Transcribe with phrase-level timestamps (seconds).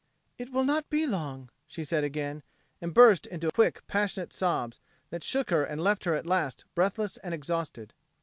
[0.39, 2.41] "It will not be long," she said again,
[2.81, 4.79] and burst into quick passionate sobs,
[5.11, 7.93] that shook her and left her at last breathless and exhausted.